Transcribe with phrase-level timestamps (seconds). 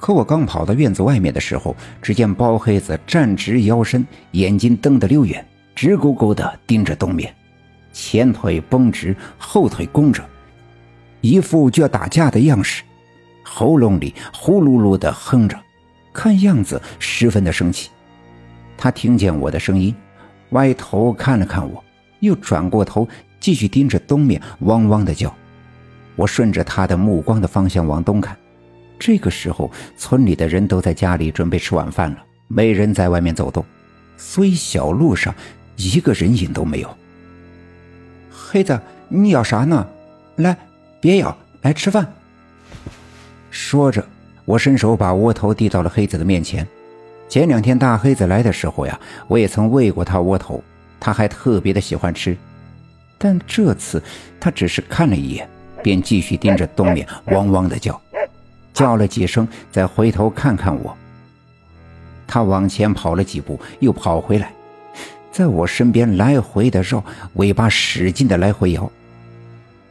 [0.00, 7.32] 可我刚跑到院子外面的时候，只见包黑子站直腰身，眼睛瞪得溜圆，直勾勾地盯着东面，
[7.92, 10.24] 前腿绷直，后腿弓着，
[11.20, 12.82] 一副就要打架的样式，
[13.44, 15.54] 喉咙里呼噜噜地哼着，
[16.14, 17.90] 看样子十分的生气。
[18.78, 19.94] 他听见我的声音，
[20.52, 21.84] 歪头看了看我，
[22.20, 23.06] 又转过头
[23.38, 25.30] 继续盯着东面，汪汪地叫。
[26.16, 28.34] 我顺着他的目光的方向往东看。
[29.00, 33.64] 这个时候，村里的人都在家里准备吃晚饭了，没人在外面走动，
[34.18, 35.34] 所以小路上
[35.76, 36.96] 一个人影都没有。
[38.30, 38.78] 黑子，
[39.08, 39.86] 你咬啥呢？
[40.36, 40.54] 来，
[41.00, 42.06] 别咬，来吃饭。
[43.50, 44.06] 说着，
[44.44, 46.66] 我伸手把窝头递到了黑子的面前。
[47.26, 50.62] 前两天大黑子来的时候呀，我也曾喂过他窝头，
[51.00, 52.36] 他还特别的喜欢吃。
[53.16, 54.02] 但这次
[54.38, 55.48] 他只是看了一眼，
[55.82, 57.98] 便继续盯着东面，汪汪的叫。
[58.80, 60.96] 叫了几声，再回头看看我。
[62.26, 64.54] 他往前跑了几步，又跑回来，
[65.30, 68.90] 在我身边来回的绕，尾巴使劲的来回摇。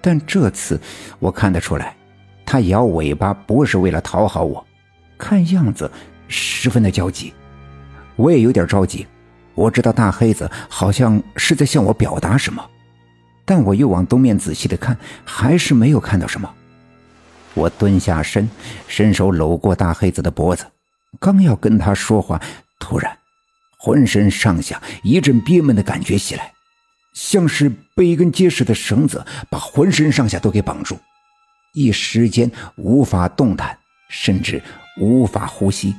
[0.00, 0.80] 但这次
[1.18, 1.96] 我看得出来，
[2.44, 4.64] 他摇尾巴不是为了讨好我，
[5.18, 5.90] 看样子
[6.28, 7.34] 十分的焦急。
[8.14, 9.04] 我也有点着急，
[9.56, 12.64] 我知道大黑子好像是在向我表达什么，
[13.44, 16.48] 但我又往东面仔细的看，还是没有看到什么。
[17.56, 18.48] 我蹲下身，
[18.86, 20.66] 伸手搂过大黑子的脖子，
[21.18, 22.38] 刚要跟他说话，
[22.78, 23.16] 突然，
[23.78, 26.52] 浑身上下一阵憋闷的感觉袭来，
[27.14, 30.98] 像是被一根结实的绳子把浑身上下都给绑住，
[31.72, 33.78] 一时间无法动弹，
[34.10, 34.62] 甚至
[35.00, 35.96] 无法呼吸，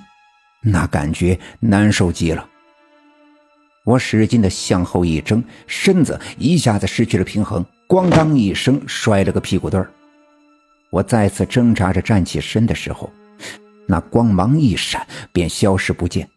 [0.62, 2.48] 那感觉难受极了。
[3.84, 9.90] 我使劲的向后一挣，身子一下子失去了平衡，咣当一声摔了个屁股墩儿。
[10.90, 13.12] 我再次挣扎着站起身的时候，
[13.86, 16.28] 那光芒一闪，便消失不见。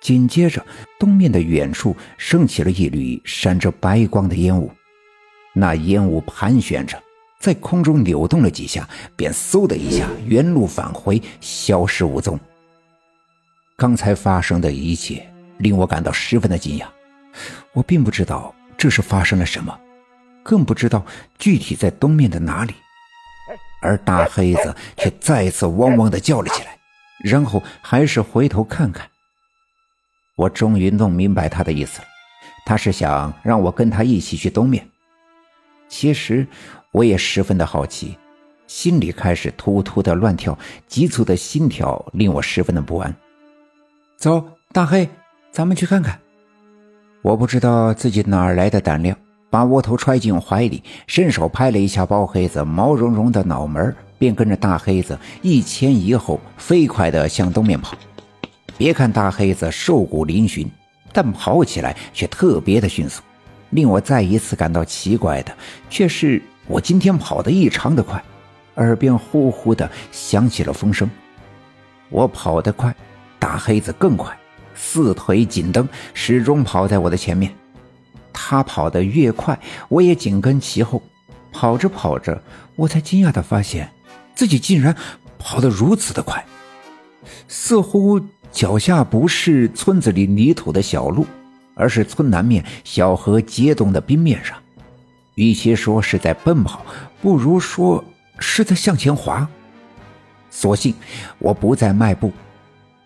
[0.00, 0.64] 紧接着，
[0.98, 4.70] 东面的远处升起了一缕闪着白光的烟雾，
[5.54, 7.00] 那烟雾盘旋着，
[7.40, 12.38] 在空中扭动了几下，便嗖的一下原路返回，消失无踪。
[13.76, 15.24] 刚才发生的一切
[15.58, 16.86] 令我感到十分的惊讶，
[17.72, 19.76] 我并不知道这是发生了什么，
[20.44, 21.04] 更不知道
[21.38, 22.74] 具体在东面的哪里。
[23.80, 26.78] 而大黑子却再次汪汪的叫了起来，
[27.24, 29.08] 然后还是回头看看。
[30.36, 32.06] 我终于弄明白他的意思了，
[32.64, 34.88] 他是想让我跟他一起去东面。
[35.88, 36.46] 其实
[36.92, 38.16] 我也十分的好奇，
[38.66, 40.56] 心里开始突突的乱跳，
[40.86, 43.14] 急促的心跳令我十分的不安。
[44.16, 45.08] 走，大黑，
[45.50, 46.20] 咱们去看看。
[47.22, 49.16] 我不知道自己哪儿来的胆量。
[49.50, 57.96] 把窝头揣进怀里，伸手拍了一下包黑子毛茸茸的脑门，便跟着大黑子一前一后飞快地向东面跑。
[58.76, 60.66] 别看大黑子瘦骨嶙峋，
[61.12, 63.22] 但跑起来却特别的迅速。
[63.70, 65.52] 令我再一次感到奇怪的，
[65.90, 68.22] 却是我今天跑得异常的快，
[68.76, 71.08] 耳边呼呼地响起了风声。
[72.08, 72.94] 我跑得快，
[73.38, 74.34] 大黑子更快，
[74.74, 77.52] 四腿紧蹬，始终跑在我的前面。
[78.50, 79.60] 他跑得越快，
[79.90, 81.02] 我也紧跟其后。
[81.52, 82.42] 跑着跑着，
[82.76, 83.92] 我才惊讶地发现，
[84.34, 84.96] 自己竟然
[85.38, 86.42] 跑得如此的快，
[87.46, 88.18] 似乎
[88.50, 91.26] 脚下不是村子里泥土的小路，
[91.74, 94.56] 而是村南面小河结冻的冰面上。
[95.34, 96.86] 与其说是在奔跑，
[97.20, 98.02] 不如说
[98.38, 99.46] 是在向前滑。
[100.48, 100.94] 所幸
[101.38, 102.32] 我不再迈步，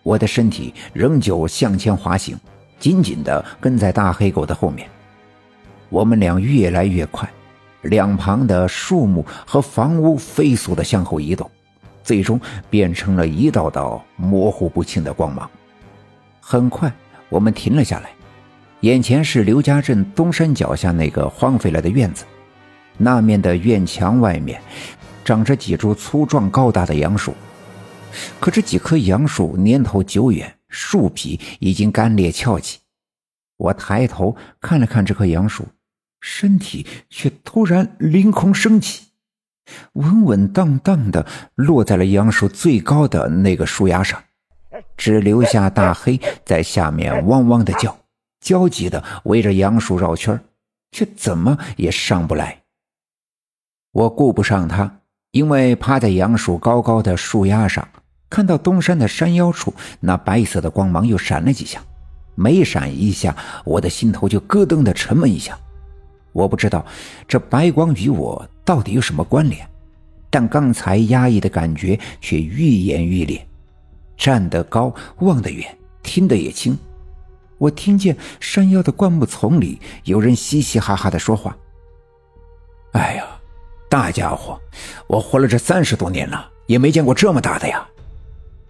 [0.03, 2.39] 我的身体仍旧向前滑行，
[2.79, 4.89] 紧紧地跟在大黑狗的后面。
[5.93, 7.31] 我们俩越来越快，
[7.83, 11.47] 两旁的树木和房屋飞速地向后移动，
[12.03, 15.47] 最终变成了一道道模糊不清的光芒。
[16.39, 16.91] 很快，
[17.29, 18.09] 我们停了下来，
[18.79, 22.25] 眼前是刘家镇东山脚下那个荒废了的院子，
[22.97, 24.59] 那面的院墙外面
[25.23, 27.35] 长着几株粗壮高大的杨树，
[28.39, 32.79] 可这几棵杨树年头久远，树皮已经干裂翘起。
[33.57, 35.63] 我抬头看了看这棵杨树。
[36.23, 39.07] 身体却突然凌空升起，
[39.91, 41.25] 稳稳当当的
[41.55, 44.23] 落在了杨树最高的那个树丫上，
[44.95, 47.97] 只留下大黑在下面汪汪的叫，
[48.39, 50.39] 焦急的围着杨树绕圈
[50.91, 52.61] 却怎么也上不来。
[53.91, 54.99] 我顾不上他，
[55.31, 57.85] 因为趴在杨树高高的树丫上，
[58.29, 61.83] 看到东山的山腰处那白色的光芒又闪了几下，
[62.35, 63.35] 每闪一下，
[63.65, 65.59] 我的心头就咯噔的沉闷一下。
[66.33, 66.85] 我不知道
[67.27, 69.65] 这白光与我到底有什么关联，
[70.29, 73.47] 但刚才压抑的感觉却愈演愈烈，
[74.17, 76.77] 站得高，望得远，听得也清。
[77.59, 81.55] 我听见山腰的灌木丛里有人嘻嘻哈哈的说话。
[82.91, 83.25] 哎呀，
[83.89, 84.59] 大家伙，
[85.07, 87.87] 我活了这三十多年了，也没见过这么大的呀！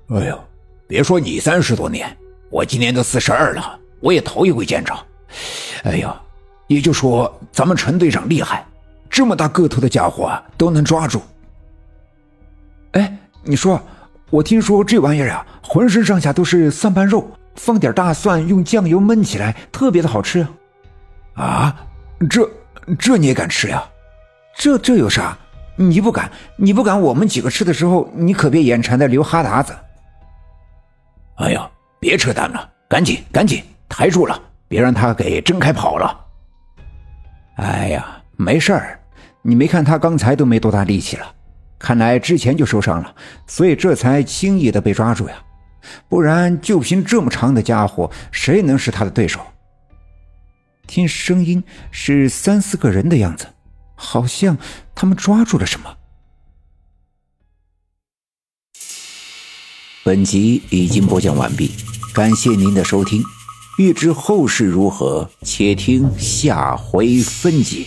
[0.09, 0.39] 哎呦，
[0.85, 2.15] 别说你三十多年，
[2.49, 4.93] 我今年都四十二了，我也头一回见着。
[5.83, 6.15] 哎呦，
[6.67, 8.65] 也就说咱们陈队长厉害，
[9.09, 11.21] 这么大个头的家伙都能抓住。
[12.93, 13.81] 哎，你说，
[14.29, 20.45] 我听说这玩意儿呀，浑身上下都是蒜瓣肉，放点大蒜，用酱油焖起来，特别的好吃。
[21.33, 21.75] 啊，
[22.29, 22.49] 这
[22.97, 23.83] 这你也敢吃呀？
[24.55, 25.37] 这这有啥？
[25.75, 29.73] 你不敢，你不敢，我们几个吃的时候，你可别眼馋的流哈喇子。
[31.37, 31.67] 哎呀，
[31.99, 36.22] 别扯淡了，赶紧赶紧抬住了，别让他给睁开跑了。
[37.55, 38.99] 哎呀，没事儿，
[39.41, 41.35] 你没看他刚才都没多大力气了。
[41.77, 43.15] 看来之前就受伤了，
[43.45, 45.35] 所以这才轻易的被抓住呀。
[46.07, 49.39] 不然就凭这么长的家伙，谁能是他的对手？
[50.87, 53.47] 听声音是三四个人的样子，
[53.95, 54.57] 好像
[54.95, 55.97] 他们抓住了什么。
[60.05, 61.71] 本集已经播讲完毕，
[62.13, 63.21] 感谢您的收听。
[63.77, 67.85] 欲知后事如何，且听下回分解。